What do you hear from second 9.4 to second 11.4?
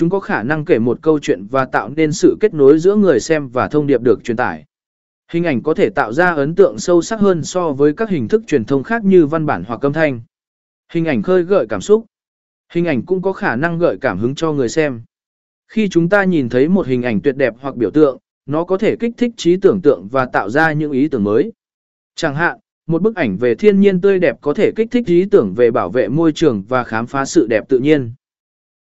bản hoặc âm thanh. Hình ảnh